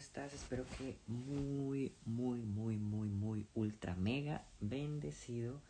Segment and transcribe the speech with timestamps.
[0.00, 0.32] Estás?
[0.32, 5.60] Espero que muy, muy, muy, muy, muy, ultra, mega bendecido.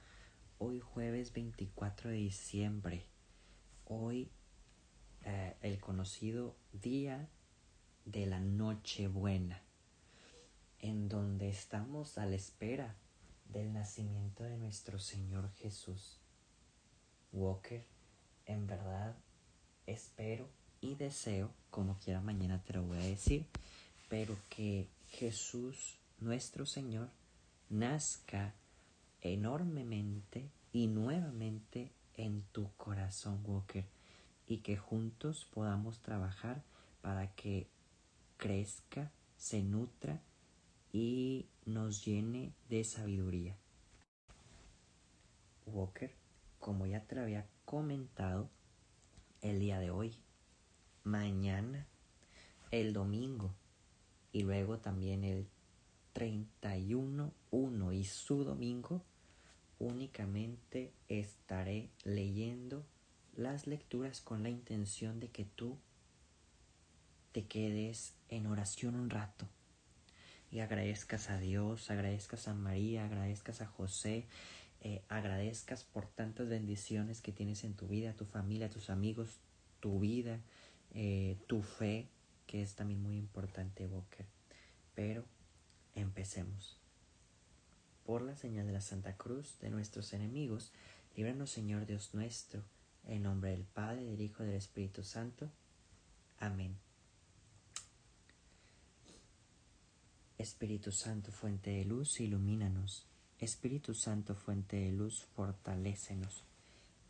[0.58, 3.04] Hoy jueves 24 de diciembre.
[3.86, 4.30] Hoy
[5.24, 7.28] eh, el conocido día
[8.04, 9.62] de la Nochebuena,
[10.78, 12.94] en donde estamos a la espera
[13.48, 16.20] del nacimiento de nuestro Señor Jesús.
[17.32, 17.84] Walker,
[18.46, 19.16] en verdad
[19.86, 20.48] espero
[20.80, 23.46] y deseo, como quiera mañana te lo voy a decir,
[24.10, 27.08] pero que Jesús, nuestro Señor,
[27.70, 28.52] nazca
[29.22, 33.84] enormemente y nuevamente en tu corazón, Walker,
[34.48, 36.60] y que juntos podamos trabajar
[37.02, 37.68] para que
[38.36, 40.20] crezca, se nutra
[40.92, 43.56] y nos llene de sabiduría.
[45.66, 46.12] Walker,
[46.58, 48.50] como ya te lo había comentado,
[49.40, 50.16] el día de hoy,
[51.04, 51.86] mañana,
[52.72, 53.54] el domingo
[54.32, 55.46] y luego también el
[56.12, 59.02] 31, 1 y su domingo,
[59.78, 62.84] únicamente estaré leyendo
[63.36, 65.78] las lecturas con la intención de que tú
[67.32, 69.48] te quedes en oración un rato
[70.50, 74.26] y agradezcas a Dios, agradezcas a María, agradezcas a José,
[74.80, 79.38] eh, agradezcas por tantas bendiciones que tienes en tu vida, tu familia, tus amigos,
[79.78, 80.40] tu vida,
[80.92, 82.08] eh, tu fe,
[82.50, 84.26] que es también muy importante, Boker.
[84.96, 85.24] Pero
[85.94, 86.80] empecemos.
[88.04, 90.72] Por la señal de la Santa Cruz de nuestros enemigos,
[91.14, 92.64] líbranos Señor Dios nuestro,
[93.06, 95.48] en nombre del Padre, del Hijo y del Espíritu Santo.
[96.40, 96.76] Amén.
[100.36, 103.06] Espíritu Santo, fuente de luz, ilumínanos.
[103.38, 106.42] Espíritu Santo, fuente de luz, fortalécenos.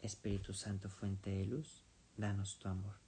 [0.03, 1.82] Espíritu Santo, fuente de luz,
[2.19, 3.00] danos tu amor.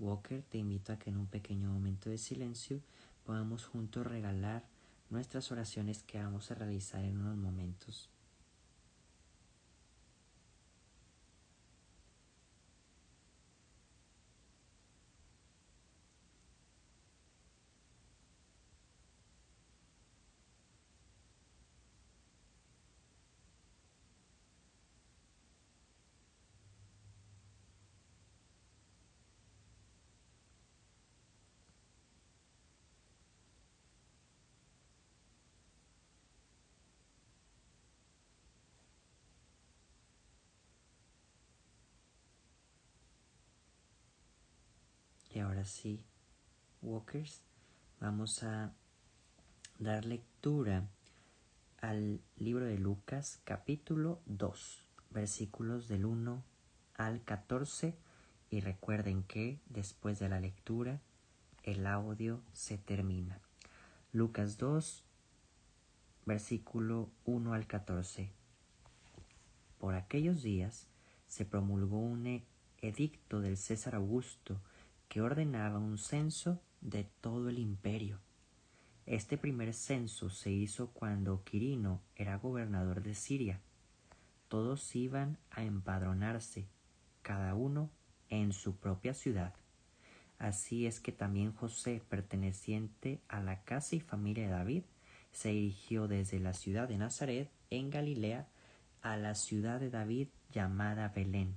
[0.00, 2.80] Walker, te invito a que en un pequeño momento de silencio
[3.24, 4.64] podamos juntos regalar
[5.10, 8.08] nuestras oraciones que vamos a realizar en unos momentos.
[45.40, 46.02] Ahora sí,
[46.82, 47.42] Walkers,
[47.98, 48.72] vamos a
[49.78, 50.86] dar lectura
[51.80, 56.42] al libro de Lucas capítulo 2, versículos del 1
[56.94, 57.96] al 14
[58.50, 61.00] y recuerden que después de la lectura
[61.62, 63.40] el audio se termina.
[64.12, 65.04] Lucas 2,
[66.26, 68.30] versículo 1 al 14.
[69.78, 70.86] Por aquellos días
[71.26, 72.42] se promulgó un
[72.82, 74.60] edicto del César Augusto
[75.10, 78.20] que ordenaba un censo de todo el imperio.
[79.06, 83.60] Este primer censo se hizo cuando Quirino era gobernador de Siria.
[84.46, 86.68] Todos iban a empadronarse,
[87.22, 87.90] cada uno
[88.28, 89.52] en su propia ciudad.
[90.38, 94.82] Así es que también José, perteneciente a la casa y familia de David,
[95.32, 98.46] se dirigió desde la ciudad de Nazaret, en Galilea,
[99.02, 101.56] a la ciudad de David llamada Belén,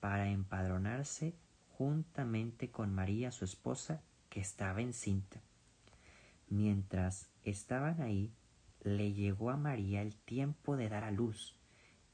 [0.00, 1.34] para empadronarse
[1.76, 5.40] juntamente con María su esposa, que estaba encinta.
[6.48, 8.32] Mientras estaban ahí,
[8.82, 11.56] le llegó a María el tiempo de dar a luz,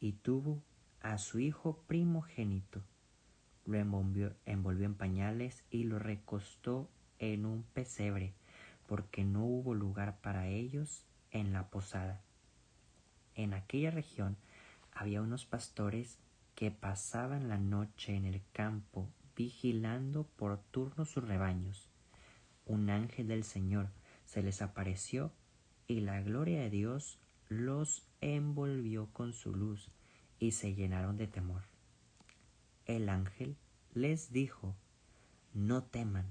[0.01, 0.62] y tuvo
[1.01, 2.83] a su hijo primogénito.
[3.67, 8.33] Lo envolvió, envolvió en pañales y lo recostó en un pesebre,
[8.87, 12.23] porque no hubo lugar para ellos en la posada.
[13.35, 14.39] En aquella región
[14.93, 16.19] había unos pastores
[16.55, 19.09] que pasaban la noche en el campo
[19.41, 21.89] vigilando por turno sus rebaños.
[22.67, 23.89] Un ángel del Señor
[24.27, 25.33] se les apareció
[25.87, 29.89] y la gloria de Dios los envolvió con su luz
[30.39, 31.63] y se llenaron de temor.
[32.85, 33.57] El ángel
[33.95, 34.75] les dijo,
[35.55, 36.27] no teman.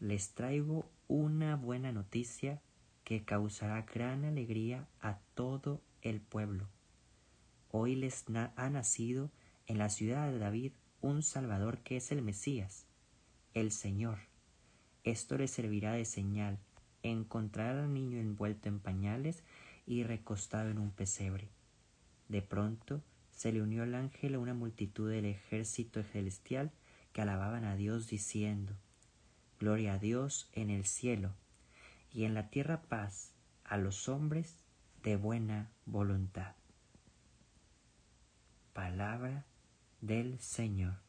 [0.00, 2.62] Les traigo una buena noticia
[3.04, 6.68] que causará gran alegría a todo el pueblo.
[7.70, 8.24] Hoy les
[8.56, 9.30] ha nacido
[9.66, 10.72] en la ciudad de David
[11.04, 12.86] un Salvador que es el Mesías,
[13.52, 14.20] el Señor.
[15.04, 16.58] Esto les servirá de señal.
[17.02, 19.44] Encontrarán al niño envuelto en pañales
[19.86, 21.50] y recostado en un pesebre.
[22.30, 23.02] De pronto
[23.32, 26.72] se le unió al ángel a una multitud del ejército celestial
[27.12, 28.72] que alababan a Dios diciendo
[29.60, 31.34] Gloria a Dios en el cielo
[32.14, 33.32] y en la tierra paz
[33.64, 34.56] a los hombres
[35.02, 36.54] de buena voluntad.
[38.72, 39.44] Palabra
[40.06, 41.03] del Señor.